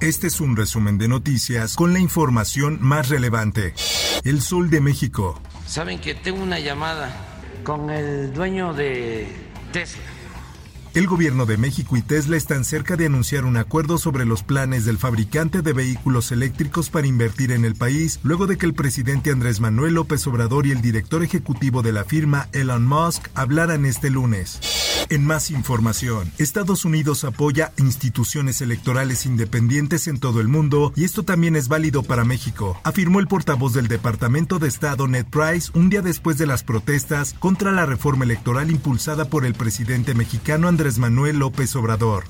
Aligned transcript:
Este 0.00 0.28
es 0.28 0.40
un 0.40 0.56
resumen 0.56 0.96
de 0.96 1.08
noticias 1.08 1.76
con 1.76 1.92
la 1.92 1.98
información 1.98 2.78
más 2.80 3.10
relevante. 3.10 3.74
El 4.24 4.40
Sol 4.40 4.70
de 4.70 4.80
México. 4.80 5.38
Saben 5.66 6.00
que 6.00 6.14
tengo 6.14 6.42
una 6.42 6.58
llamada 6.58 7.14
con 7.64 7.90
el 7.90 8.32
dueño 8.32 8.72
de 8.72 9.28
Tesla. 9.72 10.02
El 10.94 11.06
gobierno 11.06 11.44
de 11.44 11.58
México 11.58 11.98
y 11.98 12.02
Tesla 12.02 12.38
están 12.38 12.64
cerca 12.64 12.96
de 12.96 13.06
anunciar 13.06 13.44
un 13.44 13.58
acuerdo 13.58 13.98
sobre 13.98 14.24
los 14.24 14.42
planes 14.42 14.86
del 14.86 14.96
fabricante 14.96 15.60
de 15.60 15.74
vehículos 15.74 16.32
eléctricos 16.32 16.88
para 16.88 17.06
invertir 17.06 17.52
en 17.52 17.66
el 17.66 17.74
país, 17.74 18.20
luego 18.22 18.46
de 18.46 18.56
que 18.56 18.64
el 18.64 18.74
presidente 18.74 19.30
Andrés 19.30 19.60
Manuel 19.60 19.94
López 19.94 20.26
Obrador 20.26 20.66
y 20.66 20.70
el 20.70 20.80
director 20.80 21.22
ejecutivo 21.22 21.82
de 21.82 21.92
la 21.92 22.04
firma, 22.04 22.48
Elon 22.52 22.86
Musk, 22.86 23.28
hablaran 23.34 23.84
este 23.84 24.08
lunes. 24.08 24.60
En 25.10 25.26
más 25.26 25.50
información, 25.50 26.30
Estados 26.38 26.84
Unidos 26.84 27.24
apoya 27.24 27.72
instituciones 27.78 28.60
electorales 28.60 29.26
independientes 29.26 30.06
en 30.06 30.20
todo 30.20 30.40
el 30.40 30.46
mundo 30.46 30.92
y 30.94 31.02
esto 31.02 31.24
también 31.24 31.56
es 31.56 31.66
válido 31.66 32.04
para 32.04 32.22
México, 32.24 32.80
afirmó 32.84 33.18
el 33.18 33.26
portavoz 33.26 33.72
del 33.72 33.88
Departamento 33.88 34.60
de 34.60 34.68
Estado 34.68 35.08
Ned 35.08 35.26
Price 35.26 35.72
un 35.74 35.90
día 35.90 36.00
después 36.00 36.38
de 36.38 36.46
las 36.46 36.62
protestas 36.62 37.34
contra 37.40 37.72
la 37.72 37.86
reforma 37.86 38.24
electoral 38.24 38.70
impulsada 38.70 39.24
por 39.24 39.44
el 39.44 39.54
presidente 39.54 40.14
mexicano 40.14 40.68
Andrés 40.68 40.98
Manuel 40.98 41.40
López 41.40 41.74
Obrador. 41.74 42.22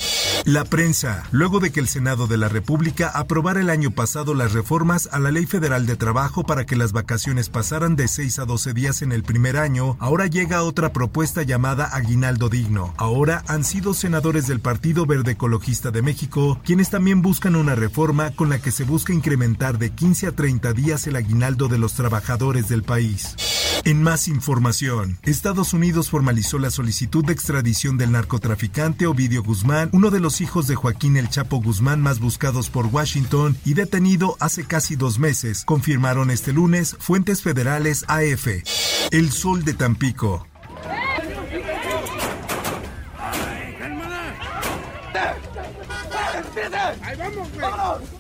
La 0.46 0.64
prensa, 0.64 1.24
luego 1.32 1.60
de 1.60 1.72
que 1.72 1.80
el 1.80 1.88
Senado 1.88 2.28
de 2.28 2.38
la 2.38 2.48
República 2.48 3.10
aprobara 3.10 3.60
el 3.60 3.68
año 3.68 3.90
pasado 3.90 4.32
las 4.32 4.54
reformas 4.54 5.10
a 5.12 5.18
la 5.18 5.30
Ley 5.30 5.44
Federal 5.44 5.84
de 5.84 5.96
Trabajo 5.96 6.44
para 6.44 6.64
que 6.64 6.76
las 6.76 6.92
vacaciones 6.92 7.50
pasaran 7.50 7.94
de 7.94 8.08
6 8.08 8.38
a 8.38 8.46
12 8.46 8.72
días 8.72 9.02
en 9.02 9.12
el 9.12 9.22
primer 9.22 9.58
año, 9.58 9.98
ahora 10.00 10.28
llega 10.28 10.62
otra 10.62 10.94
propuesta 10.94 11.42
llamada 11.42 11.84
Aguinaldo 11.84 12.48
Digno. 12.48 12.69
Ahora 12.96 13.42
han 13.48 13.64
sido 13.64 13.94
senadores 13.94 14.46
del 14.46 14.60
Partido 14.60 15.06
Verde 15.06 15.32
Ecologista 15.32 15.90
de 15.90 16.02
México 16.02 16.60
quienes 16.64 16.90
también 16.90 17.22
buscan 17.22 17.56
una 17.56 17.74
reforma 17.74 18.30
con 18.32 18.48
la 18.48 18.60
que 18.60 18.70
se 18.70 18.84
busca 18.84 19.12
incrementar 19.12 19.78
de 19.78 19.90
15 19.90 20.28
a 20.28 20.32
30 20.32 20.72
días 20.72 21.06
el 21.06 21.16
aguinaldo 21.16 21.68
de 21.68 21.78
los 21.78 21.94
trabajadores 21.94 22.68
del 22.68 22.82
país. 22.82 23.34
En 23.84 24.02
más 24.02 24.28
información, 24.28 25.18
Estados 25.22 25.72
Unidos 25.72 26.10
formalizó 26.10 26.58
la 26.58 26.70
solicitud 26.70 27.24
de 27.24 27.32
extradición 27.32 27.96
del 27.96 28.12
narcotraficante 28.12 29.06
Ovidio 29.06 29.42
Guzmán, 29.42 29.88
uno 29.92 30.10
de 30.10 30.20
los 30.20 30.40
hijos 30.40 30.66
de 30.66 30.74
Joaquín 30.74 31.16
El 31.16 31.30
Chapo 31.30 31.62
Guzmán 31.62 32.00
más 32.02 32.20
buscados 32.20 32.68
por 32.68 32.86
Washington 32.86 33.56
y 33.64 33.74
detenido 33.74 34.36
hace 34.38 34.64
casi 34.64 34.96
dos 34.96 35.18
meses, 35.18 35.64
confirmaron 35.64 36.30
este 36.30 36.52
lunes 36.52 36.96
fuentes 36.98 37.42
federales 37.42 38.04
AF. 38.08 38.46
El 39.10 39.32
Sol 39.32 39.64
de 39.64 39.74
Tampico. 39.74 40.49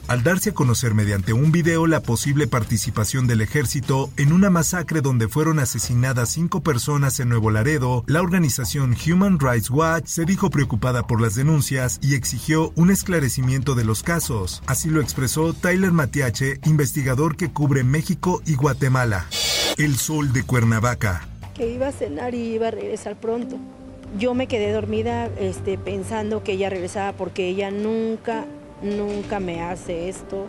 Al 0.08 0.22
darse 0.22 0.50
a 0.50 0.54
conocer 0.54 0.94
mediante 0.94 1.32
un 1.32 1.52
video 1.52 1.86
la 1.86 2.00
posible 2.00 2.46
participación 2.46 3.26
del 3.26 3.40
ejército 3.40 4.10
en 4.16 4.32
una 4.32 4.50
masacre 4.50 5.00
donde 5.02 5.28
fueron 5.28 5.58
asesinadas 5.58 6.30
cinco 6.30 6.62
personas 6.62 7.20
en 7.20 7.28
Nuevo 7.28 7.50
Laredo, 7.50 8.04
la 8.06 8.22
organización 8.22 8.96
Human 9.06 9.38
Rights 9.38 9.70
Watch 9.70 10.06
se 10.06 10.24
dijo 10.24 10.50
preocupada 10.50 11.06
por 11.06 11.20
las 11.20 11.34
denuncias 11.34 11.98
y 12.02 12.14
exigió 12.14 12.72
un 12.74 12.90
esclarecimiento 12.90 13.74
de 13.74 13.84
los 13.84 14.02
casos. 14.02 14.62
Así 14.66 14.88
lo 14.90 15.00
expresó 15.00 15.52
Tyler 15.52 15.92
Matiache, 15.92 16.58
investigador 16.64 17.36
que 17.36 17.52
cubre 17.52 17.84
México 17.84 18.42
y 18.46 18.54
Guatemala. 18.54 19.26
El 19.76 19.96
sol 19.96 20.32
de 20.32 20.42
Cuernavaca. 20.42 21.28
Que 21.54 21.70
iba 21.70 21.88
a 21.88 21.92
cenar 21.92 22.34
y 22.34 22.54
iba 22.54 22.68
a 22.68 22.70
regresar 22.70 23.18
pronto. 23.20 23.58
Yo 24.18 24.34
me 24.34 24.46
quedé 24.46 24.72
dormida 24.72 25.28
este, 25.38 25.78
pensando 25.78 26.42
que 26.42 26.52
ella 26.52 26.68
regresaba 26.68 27.12
porque 27.12 27.48
ella 27.48 27.70
nunca 27.70 28.46
nunca 28.82 29.40
me 29.40 29.62
hace 29.62 30.08
esto. 30.08 30.46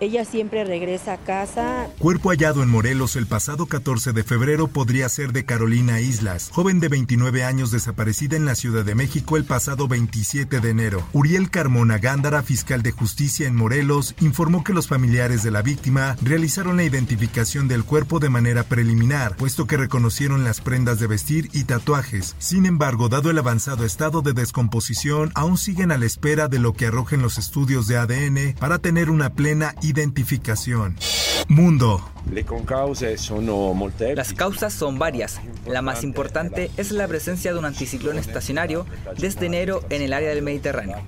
Ella 0.00 0.24
siempre 0.24 0.64
regresa 0.64 1.14
a 1.14 1.16
casa. 1.18 1.88
Cuerpo 1.98 2.30
hallado 2.30 2.62
en 2.62 2.68
Morelos 2.68 3.16
el 3.16 3.26
pasado 3.26 3.66
14 3.66 4.12
de 4.12 4.24
febrero 4.24 4.68
podría 4.68 5.08
ser 5.08 5.32
de 5.32 5.44
Carolina 5.46 6.00
Islas, 6.00 6.50
joven 6.52 6.80
de 6.80 6.88
29 6.88 7.44
años 7.44 7.70
desaparecida 7.70 8.36
en 8.36 8.44
la 8.44 8.54
Ciudad 8.54 8.84
de 8.84 8.94
México 8.94 9.36
el 9.36 9.44
pasado 9.44 9.88
27 9.88 10.60
de 10.60 10.70
enero. 10.70 11.02
Uriel 11.12 11.50
Carmona 11.50 11.98
Gándara, 11.98 12.42
fiscal 12.42 12.82
de 12.82 12.92
justicia 12.92 13.46
en 13.46 13.56
Morelos, 13.56 14.14
informó 14.20 14.64
que 14.64 14.74
los 14.74 14.86
familiares 14.86 15.42
de 15.42 15.50
la 15.50 15.62
víctima 15.62 16.16
realizaron 16.22 16.76
la 16.76 16.84
identificación 16.84 17.66
del 17.66 17.84
cuerpo 17.84 18.18
de 18.18 18.28
manera 18.28 18.64
preliminar, 18.64 19.36
puesto 19.36 19.66
que 19.66 19.78
reconocieron 19.78 20.44
las 20.44 20.60
prendas 20.60 21.00
de 21.00 21.06
vestir 21.06 21.48
y 21.52 21.64
tatuajes. 21.64 22.36
Sin 22.38 22.66
embargo, 22.66 23.08
dado 23.08 23.30
el 23.30 23.38
avanzado 23.38 23.84
estado 23.84 24.20
de 24.20 24.34
descomposición, 24.34 25.32
aún 25.34 25.56
siguen 25.56 25.90
a 25.90 25.96
la 25.96 26.06
espera 26.06 26.48
de 26.48 26.58
lo 26.58 26.74
que 26.74 26.86
arrojen 26.86 27.22
los 27.22 27.38
estudios 27.38 27.86
de 27.86 27.96
ADN 27.96 28.54
para 28.58 28.78
tener 28.78 29.10
una 29.10 29.30
plena 29.30 29.74
identificación. 29.86 30.96
Mundo. 31.48 32.02
Las 34.14 34.32
causas 34.34 34.72
son 34.72 34.98
varias. 34.98 35.40
La 35.66 35.82
más 35.82 36.02
importante 36.02 36.70
es 36.76 36.90
la 36.90 37.06
presencia 37.06 37.52
de 37.52 37.58
un 37.58 37.64
anticiclón 37.64 38.18
estacionario 38.18 38.86
desde 39.18 39.46
enero 39.46 39.82
en 39.90 40.02
el 40.02 40.12
área 40.12 40.30
del 40.30 40.42
Mediterráneo. 40.42 40.98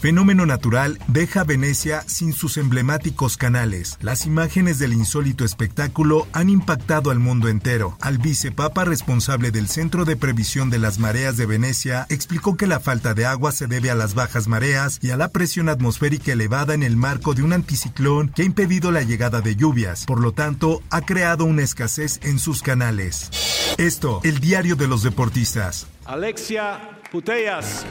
Fenómeno 0.00 0.46
natural 0.46 0.98
deja 1.08 1.44
Venecia 1.44 2.02
sin 2.06 2.32
sus 2.32 2.56
emblemáticos 2.56 3.36
canales. 3.36 3.98
Las 4.00 4.24
imágenes 4.24 4.78
del 4.78 4.94
insólito 4.94 5.44
espectáculo 5.44 6.26
han 6.32 6.48
impactado 6.48 7.10
al 7.10 7.18
mundo 7.18 7.48
entero. 7.48 7.98
Al 8.00 8.16
vicepapa 8.16 8.86
responsable 8.86 9.50
del 9.50 9.68
Centro 9.68 10.06
de 10.06 10.16
Previsión 10.16 10.70
de 10.70 10.78
las 10.78 10.98
Mareas 10.98 11.36
de 11.36 11.44
Venecia 11.44 12.06
explicó 12.08 12.56
que 12.56 12.66
la 12.66 12.80
falta 12.80 13.12
de 13.12 13.26
agua 13.26 13.52
se 13.52 13.66
debe 13.66 13.90
a 13.90 13.94
las 13.94 14.14
bajas 14.14 14.48
mareas 14.48 14.98
y 15.02 15.10
a 15.10 15.18
la 15.18 15.28
presión 15.28 15.68
atmosférica 15.68 16.32
elevada 16.32 16.72
en 16.72 16.82
el 16.82 16.96
marco 16.96 17.34
de 17.34 17.42
un 17.42 17.52
anticiclón 17.52 18.30
que 18.30 18.40
ha 18.40 18.46
impedido 18.46 18.92
la 18.92 19.02
llegada 19.02 19.42
de 19.42 19.54
lluvias. 19.54 20.06
Por 20.06 20.20
lo 20.20 20.32
tanto, 20.32 20.82
ha 20.88 21.02
creado 21.02 21.44
una 21.44 21.60
escasez 21.60 22.20
en 22.22 22.38
sus 22.38 22.62
canales. 22.62 23.28
Esto, 23.76 24.22
el 24.24 24.40
diario 24.40 24.76
de 24.76 24.88
los 24.88 25.02
deportistas. 25.02 25.86
Alexia 26.06 26.98
Putellas. 27.12 27.84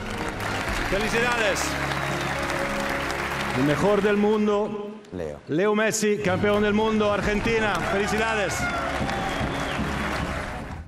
Felicidades. 0.90 1.60
El 3.60 3.66
mejor 3.66 4.02
del 4.02 4.16
mundo. 4.16 5.02
Leo. 5.12 5.42
Leo 5.50 5.76
Messi, 5.76 6.20
campeón 6.20 6.64
del 6.64 6.74
mundo, 6.74 7.12
Argentina. 7.12 7.76
Felicidades. 7.92 8.54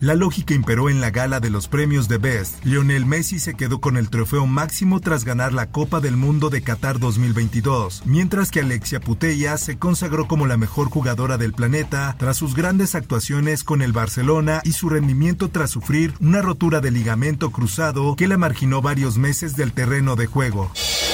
La 0.01 0.15
lógica 0.15 0.55
imperó 0.55 0.89
en 0.89 0.99
la 0.99 1.11
gala 1.11 1.39
de 1.39 1.51
los 1.51 1.67
premios 1.67 2.07
de 2.07 2.17
Best. 2.17 2.65
Lionel 2.65 3.05
Messi 3.05 3.37
se 3.37 3.53
quedó 3.53 3.79
con 3.79 3.97
el 3.97 4.09
trofeo 4.09 4.47
máximo 4.47 4.99
tras 4.99 5.25
ganar 5.25 5.53
la 5.53 5.67
Copa 5.67 5.99
del 5.99 6.17
Mundo 6.17 6.49
de 6.49 6.63
Qatar 6.63 6.97
2022, 6.97 8.01
mientras 8.07 8.49
que 8.49 8.61
Alexia 8.61 8.99
Putellas 8.99 9.61
se 9.61 9.77
consagró 9.77 10.27
como 10.27 10.47
la 10.47 10.57
mejor 10.57 10.89
jugadora 10.89 11.37
del 11.37 11.53
planeta 11.53 12.15
tras 12.17 12.35
sus 12.35 12.55
grandes 12.55 12.95
actuaciones 12.95 13.63
con 13.63 13.83
el 13.83 13.91
Barcelona 13.91 14.61
y 14.63 14.71
su 14.71 14.89
rendimiento 14.89 15.49
tras 15.49 15.69
sufrir 15.69 16.15
una 16.19 16.41
rotura 16.41 16.81
de 16.81 16.89
ligamento 16.89 17.51
cruzado 17.51 18.15
que 18.15 18.27
la 18.27 18.37
marginó 18.37 18.81
varios 18.81 19.19
meses 19.19 19.55
del 19.55 19.71
terreno 19.71 20.15
de 20.15 20.25
juego. 20.25 20.71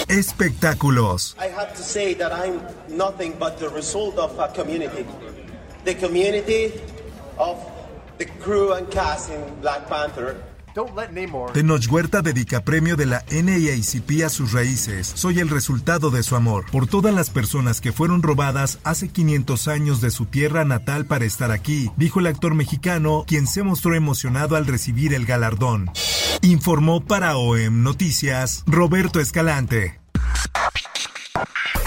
Espectáculos. 0.08 1.36
I 1.42 1.54
have 1.54 1.74
to 1.74 1.84
say 1.84 2.16
that 2.16 2.32
I'm 2.32 2.62
nothing 2.98 3.34
but 3.38 3.60
the 3.60 3.68
result 3.68 4.18
of 4.18 4.40
a 4.40 4.48
community. 4.54 5.04
The 5.84 5.98
community 5.98 6.72
of 7.38 7.77
the 8.18 8.26
crew 8.44 8.74
and 8.74 8.90
cast 8.90 9.30
in 9.30 9.42
Black 9.62 9.88
Panther. 9.88 10.36
Tenoch 11.54 11.88
Huerta 11.90 12.22
dedica 12.22 12.64
premio 12.64 12.96
de 12.96 13.08
la 13.08 13.26
NAACP 13.32 14.24
a 14.24 14.30
sus 14.30 14.54
raíces. 14.54 15.12
Soy 15.16 15.40
el 15.40 15.50
resultado 15.50 16.12
de 16.12 16.22
su 16.22 16.36
amor. 16.36 16.66
Por 16.72 16.86
todas 16.86 17.16
las 17.16 17.32
personas 17.32 17.82
que 17.82 17.92
fueron 17.92 18.22
robadas 18.22 18.78
hace 18.84 19.10
500 19.10 19.68
años 19.70 20.02
de 20.02 20.12
su 20.12 20.26
tierra 20.26 20.66
natal 20.66 21.06
para 21.06 21.26
estar 21.26 21.50
aquí, 21.52 21.90
dijo 21.98 22.20
el 22.20 22.28
actor 22.28 22.54
mexicano, 22.54 23.24
quien 23.26 23.48
se 23.48 23.64
mostró 23.64 23.96
emocionado 23.96 24.56
al 24.56 24.68
recibir 24.68 25.16
el 25.16 25.26
galardón. 25.26 25.90
Informó 26.42 27.04
para 27.04 27.38
OEM 27.38 27.82
Noticias 27.82 28.64
Roberto 28.68 29.20
Escalante. 29.20 30.00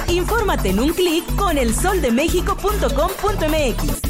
Infórmate 0.09 0.71
en 0.71 0.81
un 0.81 0.93
clic 0.93 1.25
con 1.37 1.56
elsoldemexico.com.mx. 1.56 4.10